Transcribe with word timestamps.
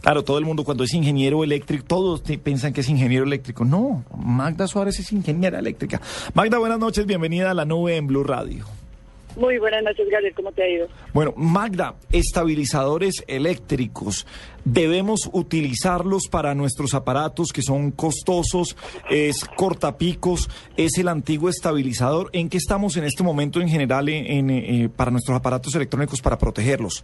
Claro, 0.00 0.22
todo 0.24 0.38
el 0.38 0.44
mundo 0.44 0.64
cuando 0.64 0.84
es 0.84 0.94
ingeniero 0.94 1.42
eléctrico, 1.42 1.84
todos 1.86 2.22
te- 2.22 2.38
piensan 2.38 2.72
que 2.72 2.82
es 2.82 2.88
ingeniero 2.88 3.24
eléctrico. 3.24 3.64
No, 3.64 4.04
Magda 4.16 4.66
Suárez 4.68 4.98
es 5.00 5.12
ingeniera 5.12 5.58
eléctrica. 5.58 6.00
Magda, 6.34 6.58
buenas 6.58 6.78
noches, 6.78 7.04
bienvenida 7.04 7.50
a 7.50 7.54
la 7.54 7.64
nube 7.64 7.96
en 7.96 8.06
Blue 8.06 8.22
Radio. 8.24 8.64
Muy 9.36 9.58
buenas 9.58 9.82
noches, 9.82 10.06
Gabriel, 10.10 10.34
¿cómo 10.36 10.52
te 10.52 10.62
ha 10.62 10.68
ido? 10.68 10.86
Bueno, 11.14 11.32
Magda, 11.36 11.94
estabilizadores 12.12 13.24
eléctricos, 13.26 14.26
¿debemos 14.64 15.28
utilizarlos 15.32 16.28
para 16.28 16.54
nuestros 16.54 16.94
aparatos 16.94 17.48
que 17.52 17.62
son 17.62 17.90
costosos? 17.92 18.76
¿Es 19.10 19.44
cortapicos? 19.56 20.48
¿Es 20.76 20.98
el 20.98 21.08
antiguo 21.08 21.48
estabilizador? 21.48 22.28
¿En 22.34 22.48
qué 22.50 22.58
estamos 22.58 22.96
en 22.96 23.04
este 23.04 23.22
momento 23.22 23.60
en 23.60 23.68
general 23.68 24.08
en- 24.10 24.26
en, 24.26 24.50
eh, 24.50 24.88
para 24.94 25.10
nuestros 25.10 25.36
aparatos 25.36 25.74
electrónicos 25.74 26.20
para 26.20 26.38
protegerlos? 26.38 27.02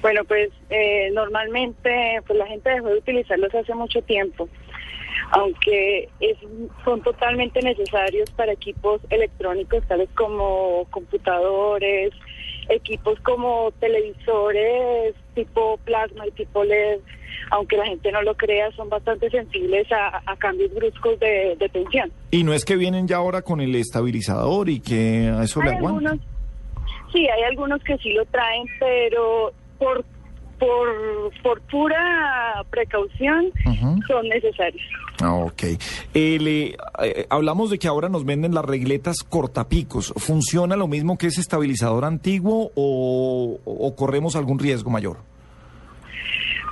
Bueno, 0.00 0.24
pues 0.24 0.50
eh, 0.70 1.10
normalmente 1.12 2.20
pues 2.26 2.38
la 2.38 2.46
gente 2.46 2.70
dejó 2.70 2.88
de 2.88 2.98
utilizarlos 2.98 3.54
hace 3.54 3.74
mucho 3.74 4.02
tiempo, 4.02 4.48
aunque 5.30 6.08
es, 6.20 6.36
son 6.84 7.02
totalmente 7.02 7.60
necesarios 7.62 8.30
para 8.32 8.52
equipos 8.52 9.00
electrónicos 9.10 9.86
tales 9.86 10.08
como 10.14 10.86
computadores, 10.90 12.12
equipos 12.68 13.18
como 13.20 13.72
televisores 13.80 15.14
tipo 15.34 15.78
plasma 15.78 16.26
y 16.26 16.30
tipo 16.32 16.64
LED, 16.64 17.00
aunque 17.50 17.76
la 17.76 17.86
gente 17.86 18.10
no 18.12 18.22
lo 18.22 18.34
crea, 18.36 18.70
son 18.72 18.88
bastante 18.88 19.30
sensibles 19.30 19.90
a, 19.92 20.22
a 20.24 20.36
cambios 20.36 20.72
bruscos 20.74 21.18
de, 21.20 21.56
de 21.58 21.68
tensión. 21.68 22.10
Y 22.30 22.44
no 22.44 22.52
es 22.52 22.64
que 22.64 22.76
vienen 22.76 23.06
ya 23.06 23.16
ahora 23.16 23.42
con 23.42 23.60
el 23.60 23.74
estabilizador 23.74 24.68
y 24.68 24.80
que 24.80 25.30
a 25.34 25.42
eso 25.42 25.60
le 25.62 25.70
aguanta. 25.70 26.10
algunos, 26.10 26.26
sí, 27.12 27.28
hay 27.28 27.42
algunos 27.42 27.82
que 27.82 27.96
sí 27.98 28.12
lo 28.12 28.24
traen, 28.26 28.64
pero 28.78 29.52
por 29.84 30.04
por, 30.58 30.88
por 31.42 31.60
pura 31.62 32.62
precaución 32.70 33.52
son 34.06 34.28
necesarios. 34.28 34.82
Ah, 35.20 35.34
ok. 35.34 35.62
Eh, 36.14 36.38
le- 36.40 36.76
eh, 37.02 37.26
hablamos 37.28 37.70
de 37.70 37.78
que 37.78 37.88
ahora 37.88 38.08
nos 38.08 38.24
venden 38.24 38.54
las 38.54 38.64
regletas 38.64 39.24
cortapicos. 39.24 40.14
¿Funciona 40.16 40.76
lo 40.76 40.86
mismo 40.86 41.18
que 41.18 41.26
ese 41.26 41.40
estabilizador 41.40 42.04
antiguo 42.04 42.70
o, 42.76 43.58
o 43.64 43.96
corremos 43.96 44.36
algún 44.36 44.58
riesgo 44.60 44.90
mayor? 44.90 45.18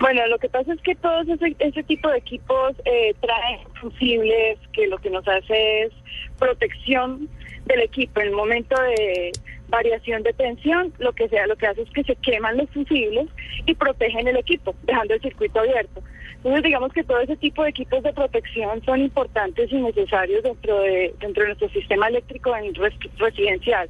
Bueno, 0.00 0.26
lo 0.28 0.38
que 0.38 0.48
pasa 0.48 0.72
es 0.72 0.80
que 0.82 0.94
todos 0.94 1.26
ese, 1.28 1.56
ese 1.58 1.82
tipo 1.82 2.08
de 2.10 2.18
equipos 2.18 2.72
eh, 2.84 3.14
traen 3.20 3.60
fusibles 3.80 4.58
que 4.72 4.86
lo 4.86 4.98
que 4.98 5.10
nos 5.10 5.26
hace 5.26 5.82
es 5.84 5.92
protección 6.38 7.28
del 7.66 7.80
equipo 7.80 8.20
en 8.20 8.28
el 8.28 8.34
momento 8.34 8.80
de 8.80 9.32
variación 9.70 10.22
de 10.22 10.32
tensión, 10.32 10.92
lo 10.98 11.12
que 11.12 11.28
sea, 11.28 11.46
lo 11.46 11.56
que 11.56 11.66
hace 11.66 11.82
es 11.82 11.90
que 11.90 12.04
se 12.04 12.16
queman 12.16 12.56
los 12.58 12.68
fusibles 12.70 13.28
y 13.66 13.74
protegen 13.74 14.28
el 14.28 14.36
equipo, 14.36 14.74
dejando 14.84 15.14
el 15.14 15.20
circuito 15.22 15.60
abierto. 15.60 16.02
Entonces, 16.36 16.62
digamos 16.62 16.92
que 16.92 17.04
todo 17.04 17.20
ese 17.20 17.36
tipo 17.36 17.62
de 17.62 17.70
equipos 17.70 18.02
de 18.02 18.12
protección 18.14 18.82
son 18.84 19.00
importantes 19.00 19.70
y 19.70 19.76
necesarios 19.76 20.42
dentro 20.42 20.80
de 20.80 21.14
dentro 21.20 21.42
de 21.42 21.48
nuestro 21.48 21.68
sistema 21.70 22.08
eléctrico 22.08 22.56
en 22.56 22.74
res- 22.74 22.94
residencial. 23.18 23.88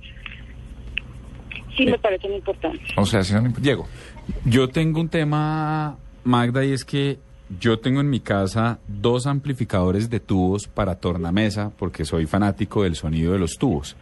Sí, 1.76 1.86
me 1.86 1.98
parecen 1.98 2.34
importantes. 2.34 2.82
O 2.96 3.06
sea, 3.06 3.22
si 3.22 3.32
no, 3.34 3.42
Diego. 3.60 3.86
Yo 4.44 4.68
tengo 4.68 5.00
un 5.00 5.08
tema, 5.08 5.96
Magda, 6.24 6.64
y 6.64 6.72
es 6.72 6.84
que 6.84 7.18
yo 7.58 7.78
tengo 7.78 8.00
en 8.00 8.10
mi 8.10 8.20
casa 8.20 8.78
dos 8.86 9.26
amplificadores 9.26 10.10
de 10.10 10.20
tubos 10.20 10.66
para 10.68 10.96
tornamesa, 10.96 11.70
porque 11.78 12.04
soy 12.04 12.26
fanático 12.26 12.82
del 12.82 12.96
sonido 12.96 13.32
de 13.32 13.38
los 13.38 13.52
tubos. 13.58 13.96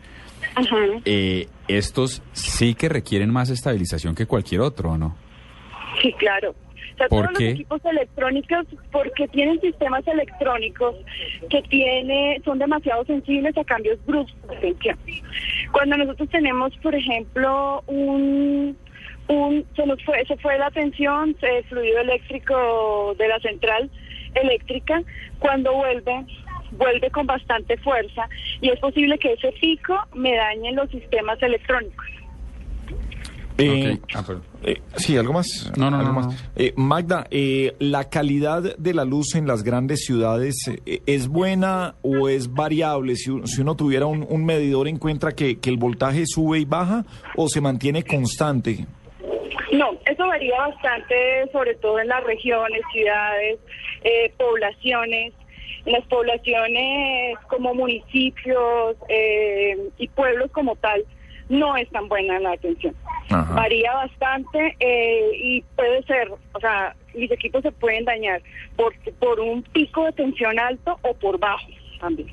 Ajá. 0.54 0.77
Eh, 1.04 1.46
estos 1.68 2.22
sí 2.32 2.74
que 2.74 2.88
requieren 2.88 3.30
más 3.30 3.50
estabilización 3.50 4.14
que 4.14 4.27
cualquier 4.27 4.60
otro, 4.62 4.92
¿o 4.92 4.98
no? 4.98 5.16
Sí, 6.02 6.12
claro. 6.14 6.50
O 6.50 6.96
sea, 6.98 7.08
¿Por 7.08 7.27
todos 7.27 7.38
qué? 7.38 7.44
los 7.44 7.55
equipos 7.55 7.84
electrónicos, 7.84 8.66
porque 8.90 9.28
tienen 9.28 9.60
sistemas 9.60 10.06
electrónicos 10.08 10.96
que 11.48 11.62
tiene, 11.62 12.40
son 12.44 12.58
demasiado 12.58 13.05
sensibles 13.05 13.56
a 13.56 13.64
cambios 13.64 14.05
bruscos. 14.05 14.56
Cuando 15.73 15.96
nosotros 15.96 16.28
tenemos, 16.30 16.77
por 16.78 16.94
ejemplo, 16.94 17.84
un, 17.86 18.77
un 19.28 19.64
se 19.77 19.86
nos 19.86 20.02
fue, 20.05 20.24
se 20.27 20.36
fue 20.39 20.58
la 20.58 20.70
tensión, 20.73 21.36
el 21.40 21.64
fluido 21.64 22.00
eléctrico 22.00 23.14
de 23.17 23.28
la 23.28 23.39
central 23.40 23.90
eléctrica, 24.34 25.02
cuando 25.39 25.73
vuelve, 25.74 26.24
vuelve 26.73 27.11
con 27.11 27.27
bastante 27.27 27.77
fuerza 27.79 28.29
y 28.61 28.70
es 28.70 28.79
posible 28.80 29.18
que 29.18 29.33
ese 29.33 29.52
pico 29.61 29.95
me 30.14 30.34
dañe 30.34 30.73
los 30.73 30.90
sistemas 30.90 31.40
electrónicos. 31.42 32.06
Eh. 33.61 33.98
Ah, 34.14 34.24
eh, 34.62 34.80
sí, 34.95 35.17
algo 35.17 35.33
más. 35.33 35.73
No, 35.77 35.90
no, 35.90 35.98
algo 35.98 36.12
no, 36.12 36.20
más. 36.20 36.27
no. 36.27 36.34
Eh, 36.55 36.73
Magda, 36.77 37.27
eh, 37.29 37.74
¿la 37.80 38.08
calidad 38.08 38.77
de 38.77 38.95
la 38.95 39.05
luz 39.05 39.34
en 39.34 39.48
las 39.48 39.64
grandes 39.64 40.05
ciudades 40.05 40.55
eh, 40.86 41.02
es 41.06 41.27
buena 41.27 41.96
o 42.02 42.29
es 42.29 42.52
variable? 42.55 43.17
Si, 43.17 43.33
si 43.46 43.61
uno 43.61 43.74
tuviera 43.74 44.06
un, 44.06 44.24
un 44.29 44.45
medidor, 44.45 44.86
¿encuentra 44.86 45.33
que, 45.33 45.58
que 45.58 45.70
el 45.70 45.77
voltaje 45.77 46.24
sube 46.24 46.61
y 46.61 46.64
baja 46.67 47.05
o 47.36 47.48
se 47.48 47.61
mantiene 47.61 48.05
constante? 48.05 48.86
No, 49.73 49.90
eso 50.06 50.27
varía 50.27 50.56
bastante, 50.58 51.14
sobre 51.50 51.74
todo 51.74 51.98
en 51.98 52.08
las 52.08 52.23
regiones, 52.24 52.80
ciudades, 52.92 53.58
eh, 54.05 54.33
poblaciones. 54.39 55.35
En 55.86 55.92
las 55.92 56.05
poblaciones 56.06 57.39
como 57.48 57.74
municipios 57.74 58.96
eh, 59.08 59.77
y 59.98 60.08
pueblos 60.08 60.51
como 60.52 60.77
tal, 60.77 61.05
no 61.48 61.77
es 61.77 61.89
tan 61.90 62.08
buena 62.08 62.39
la 62.40 62.52
atención. 62.52 62.95
Ajá. 63.30 63.55
Varía 63.55 63.92
bastante 63.95 64.77
eh, 64.80 65.30
y 65.34 65.62
puede 65.77 66.02
ser, 66.05 66.30
o 66.52 66.61
sea, 66.61 66.95
mis 67.14 67.30
equipos 67.30 67.62
se 67.62 67.73
pueden 67.73 68.05
dañar 68.05 68.42
por, 68.77 68.95
por 69.18 69.40
un 69.40 69.62
pico 69.62 70.05
de 70.05 70.12
tensión 70.12 70.58
alto 70.58 70.98
o 71.02 71.14
por 71.14 71.39
bajo 71.39 71.68
también. 72.00 72.29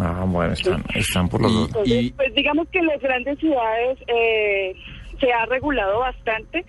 Ah, 0.00 0.24
bueno, 0.26 0.52
están, 0.52 0.82
están 0.94 1.28
por 1.28 1.42
los 1.42 1.52
dos. 1.52 1.68
Entonces, 1.68 2.12
pues 2.16 2.34
digamos 2.34 2.68
que 2.68 2.78
en 2.78 2.86
las 2.86 3.00
grandes 3.00 3.38
ciudades 3.38 3.98
eh, 4.06 4.74
se 5.20 5.32
ha 5.32 5.44
regulado 5.46 6.00
bastante, 6.00 6.64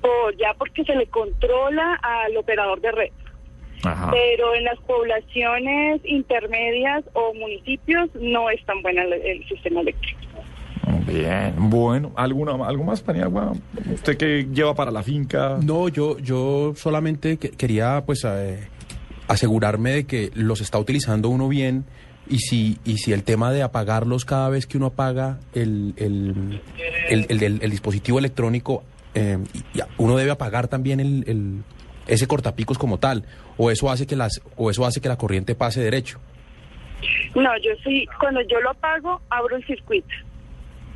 por, 0.00 0.36
ya 0.36 0.54
porque 0.54 0.84
se 0.84 0.94
le 0.94 1.06
controla 1.06 1.94
al 2.02 2.36
operador 2.36 2.80
de 2.80 2.92
red. 2.92 3.10
Ajá. 3.84 4.10
Pero 4.10 4.54
en 4.54 4.64
las 4.64 4.78
poblaciones 4.80 6.00
intermedias 6.04 7.04
o 7.12 7.34
municipios 7.34 8.08
no 8.20 8.50
es 8.50 8.64
tan 8.64 8.80
buena 8.82 9.02
el, 9.04 9.12
el 9.14 9.48
sistema 9.48 9.80
eléctrico. 9.80 10.18
Bien, 11.06 11.54
bueno, 11.58 12.12
¿alguna, 12.16 12.52
¿algo 12.66 12.84
más, 12.84 13.02
Paniagua? 13.02 13.52
¿Usted 13.92 14.16
que 14.16 14.46
lleva 14.52 14.74
para 14.74 14.90
la 14.90 15.02
finca? 15.02 15.58
No, 15.62 15.88
yo, 15.88 16.18
yo 16.18 16.72
solamente 16.76 17.36
que- 17.36 17.50
quería 17.50 18.02
pues 18.06 18.24
eh, 18.26 18.68
asegurarme 19.28 19.90
de 19.90 20.04
que 20.04 20.30
los 20.34 20.60
está 20.60 20.78
utilizando 20.78 21.28
uno 21.28 21.48
bien 21.48 21.84
y 22.28 22.38
si, 22.38 22.78
y 22.84 22.98
si 22.98 23.12
el 23.12 23.22
tema 23.22 23.52
de 23.52 23.62
apagarlos 23.62 24.24
cada 24.24 24.48
vez 24.48 24.66
que 24.66 24.76
uno 24.78 24.86
apaga 24.86 25.38
el, 25.54 25.94
el, 25.96 26.60
el, 27.10 27.26
el- 27.28 27.42
el- 27.42 27.58
el 27.62 27.70
dispositivo 27.70 28.18
electrónico, 28.18 28.82
eh, 29.14 29.38
uno 29.98 30.16
debe 30.16 30.30
apagar 30.30 30.68
también 30.68 31.00
el, 31.00 31.24
el- 31.26 31.62
ese 32.06 32.26
cortapicos 32.26 32.78
como 32.78 32.98
tal, 32.98 33.24
o 33.56 33.70
eso 33.70 33.90
hace 33.90 34.06
que 34.06 34.16
las, 34.16 34.42
o 34.56 34.70
eso 34.70 34.84
hace 34.84 35.00
que 35.00 35.08
la 35.08 35.16
corriente 35.16 35.54
pase 35.54 35.80
derecho. 35.80 36.20
No, 37.34 37.50
yo 37.58 37.72
sí, 37.84 38.06
cuando 38.20 38.40
yo 38.42 38.60
lo 38.60 38.70
apago, 38.70 39.20
abro 39.30 39.56
el 39.56 39.66
circuito. 39.66 40.14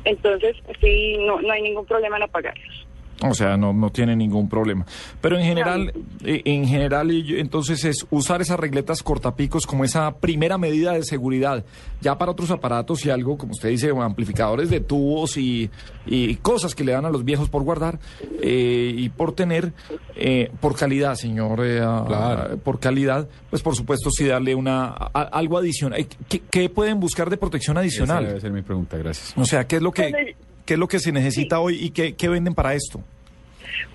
Entonces, 0.05 0.55
sí, 0.79 1.17
no, 1.19 1.41
no 1.41 1.51
hay 1.51 1.61
ningún 1.61 1.85
problema 1.85 2.17
en 2.17 2.23
apagarlos. 2.23 2.87
O 3.21 3.33
sea, 3.33 3.57
no, 3.57 3.73
no 3.73 3.89
tiene 3.89 4.15
ningún 4.15 4.47
problema. 4.47 4.85
Pero 5.19 5.37
en 5.37 5.43
general, 5.43 5.91
eh, 6.23 6.41
en 6.45 6.65
general, 6.65 7.11
entonces 7.11 7.83
es 7.83 8.05
usar 8.11 8.41
esas 8.41 8.57
regletas 8.57 9.03
cortapicos 9.03 9.67
como 9.67 9.83
esa 9.83 10.15
primera 10.15 10.57
medida 10.57 10.93
de 10.93 11.03
seguridad. 11.03 11.65
Ya 12.01 12.17
para 12.17 12.31
otros 12.31 12.49
aparatos 12.49 13.05
y 13.05 13.09
algo, 13.09 13.37
como 13.37 13.51
usted 13.51 13.69
dice, 13.69 13.89
amplificadores 13.89 14.69
de 14.69 14.79
tubos 14.79 15.35
y, 15.35 15.69
y 16.05 16.35
cosas 16.35 16.73
que 16.75 16.85
le 16.85 16.93
dan 16.93 17.03
a 17.05 17.09
los 17.09 17.25
viejos 17.25 17.49
por 17.49 17.63
guardar 17.63 17.99
eh, 18.41 18.93
y 18.95 19.09
por 19.09 19.33
tener, 19.33 19.73
eh, 20.15 20.49
por 20.61 20.77
calidad, 20.77 21.15
señor, 21.15 21.59
eh, 21.65 21.79
Claro. 21.79 22.57
por 22.59 22.79
calidad, 22.79 23.27
pues 23.49 23.61
por 23.61 23.75
supuesto 23.75 24.09
sí 24.11 24.25
darle 24.25 24.55
una 24.55 24.85
a- 24.87 25.29
algo 25.33 25.57
adicional. 25.57 25.99
Eh, 25.99 26.07
¿Qué, 26.29 26.41
qué 26.49 26.69
pueden 26.69 27.01
buscar 27.01 27.29
de 27.29 27.35
protección 27.35 27.75
Esa 27.75 27.81
adicional? 27.81 28.25
debe 28.27 28.39
ser 28.39 28.51
mi 28.53 28.61
pregunta, 28.61 28.95
gracias. 28.97 29.33
O 29.37 29.43
sea, 29.43 29.67
¿qué 29.67 29.75
es 29.75 29.81
lo 29.81 29.91
que, 29.91 30.09
Bueno, 30.09 30.27
qué 30.69 30.75
es 30.75 30.79
lo 30.79 30.87
que 30.87 30.99
se 30.99 31.11
necesita 31.11 31.59
hoy 31.59 31.83
y 31.83 31.89
qué, 31.89 32.15
qué 32.15 32.29
venden 32.29 32.53
para 32.53 32.75
esto? 32.75 33.01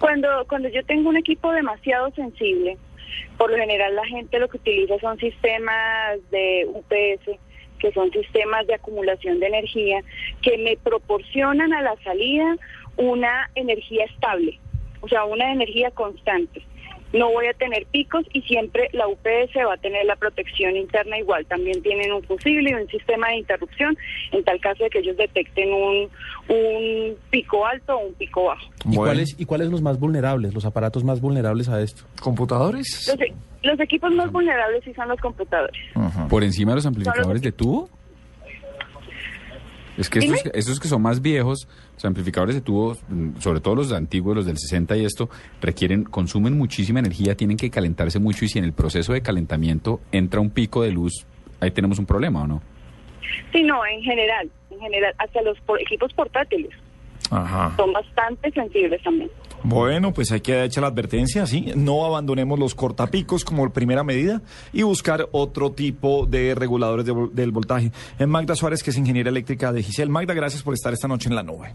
Cuando, 0.00 0.26
cuando 0.48 0.68
yo 0.70 0.84
tengo 0.84 1.08
un 1.08 1.16
equipo 1.16 1.52
demasiado 1.52 2.10
sensible, 2.16 2.76
por 3.38 3.52
lo 3.52 3.56
general 3.58 3.94
la 3.94 4.04
gente 4.06 4.40
lo 4.40 4.48
que 4.48 4.56
utiliza 4.56 4.98
son 4.98 5.16
sistemas 5.18 6.18
de 6.32 6.66
UPS, 6.66 7.38
que 7.78 7.92
son 7.92 8.10
sistemas 8.10 8.66
de 8.66 8.74
acumulación 8.74 9.38
de 9.38 9.46
energía, 9.46 10.00
que 10.42 10.58
me 10.58 10.76
proporcionan 10.76 11.72
a 11.72 11.80
la 11.80 11.94
salida 12.02 12.56
una 12.96 13.48
energía 13.54 14.06
estable, 14.06 14.58
o 15.00 15.06
sea, 15.06 15.26
una 15.26 15.52
energía 15.52 15.92
constante. 15.92 16.60
No 17.14 17.30
voy 17.30 17.46
a 17.46 17.54
tener 17.54 17.86
picos 17.86 18.26
y 18.32 18.42
siempre 18.42 18.90
la 18.92 19.06
UPS 19.06 19.56
va 19.66 19.74
a 19.74 19.78
tener 19.78 20.04
la 20.04 20.16
protección 20.16 20.76
interna 20.76 21.16
igual. 21.18 21.46
También 21.46 21.80
tienen 21.82 22.12
un 22.12 22.22
fusible 22.24 22.70
y 22.70 22.74
un 22.74 22.88
sistema 22.88 23.28
de 23.28 23.36
interrupción 23.36 23.96
en 24.32 24.42
tal 24.44 24.60
caso 24.60 24.82
de 24.82 24.90
que 24.90 24.98
ellos 24.98 25.16
detecten 25.16 25.72
un, 25.72 26.08
un 26.48 27.16
pico 27.30 27.64
alto 27.64 27.96
o 27.96 28.08
un 28.08 28.14
pico 28.14 28.44
bajo. 28.44 28.66
¿Y, 28.90 28.96
cuáles, 28.96 29.36
¿Y 29.38 29.44
cuáles 29.44 29.70
los 29.70 29.80
más 29.80 29.98
vulnerables, 29.98 30.52
los 30.52 30.64
aparatos 30.64 31.04
más 31.04 31.20
vulnerables 31.20 31.68
a 31.68 31.80
esto? 31.80 32.02
¿Computadores? 32.20 33.06
Los, 33.06 33.18
los 33.62 33.80
equipos 33.80 34.12
más 34.12 34.30
vulnerables 34.32 34.82
sí 34.84 34.92
son 34.94 35.08
los 35.08 35.20
computadores. 35.20 35.80
Ajá. 35.94 36.26
¿Por 36.28 36.42
encima 36.42 36.72
de 36.72 36.76
los 36.76 36.86
amplificadores 36.86 37.42
de 37.42 37.52
tubo? 37.52 37.88
Es 39.96 40.10
que 40.10 40.18
estos, 40.18 40.40
estos 40.54 40.80
que 40.80 40.88
son 40.88 41.02
más 41.02 41.22
viejos, 41.22 41.68
los 41.94 42.04
amplificadores 42.04 42.54
de 42.56 42.60
tubo, 42.60 42.96
mm, 43.08 43.38
sobre 43.40 43.60
todo 43.60 43.76
los 43.76 43.92
antiguos, 43.92 44.34
los 44.34 44.46
del 44.46 44.58
60 44.58 44.96
y 44.96 45.04
esto, 45.04 45.30
requieren, 45.60 46.02
consumen 46.04 46.58
muchísima 46.58 46.98
energía, 46.98 47.36
tienen 47.36 47.56
que 47.56 47.70
calentarse 47.70 48.18
mucho 48.18 48.44
y 48.44 48.48
si 48.48 48.58
en 48.58 48.64
el 48.64 48.72
proceso 48.72 49.12
de 49.12 49.22
calentamiento 49.22 50.00
entra 50.10 50.40
un 50.40 50.50
pico 50.50 50.82
de 50.82 50.90
luz, 50.90 51.26
ahí 51.60 51.70
tenemos 51.70 51.98
un 51.98 52.06
problema, 52.06 52.42
¿o 52.42 52.46
no? 52.46 52.62
Sí, 53.52 53.62
no, 53.62 53.84
en 53.86 54.02
general, 54.02 54.50
en 54.70 54.80
general, 54.80 55.14
hasta 55.18 55.40
los 55.42 55.58
por- 55.60 55.80
equipos 55.80 56.12
portátiles 56.12 56.70
Ajá. 57.30 57.72
son 57.76 57.92
bastante 57.92 58.50
sensibles 58.50 59.02
también. 59.02 59.30
Bueno, 59.64 60.12
pues 60.12 60.30
hay 60.30 60.42
que 60.42 60.62
hecha 60.62 60.82
la 60.82 60.88
advertencia, 60.88 61.46
sí. 61.46 61.72
No 61.74 62.04
abandonemos 62.04 62.58
los 62.58 62.74
cortapicos 62.74 63.46
como 63.46 63.70
primera 63.72 64.04
medida 64.04 64.42
y 64.74 64.82
buscar 64.82 65.26
otro 65.32 65.72
tipo 65.72 66.26
de 66.26 66.54
reguladores 66.54 67.06
de 67.06 67.14
del 67.32 67.50
voltaje. 67.50 67.90
En 68.18 68.28
Magda 68.28 68.54
Suárez, 68.54 68.82
que 68.82 68.90
es 68.90 68.98
ingeniera 68.98 69.30
eléctrica 69.30 69.72
de 69.72 69.82
Giselle. 69.82 70.10
Magda, 70.10 70.34
gracias 70.34 70.62
por 70.62 70.74
estar 70.74 70.92
esta 70.92 71.08
noche 71.08 71.30
en 71.30 71.34
la 71.34 71.42
nube. 71.42 71.74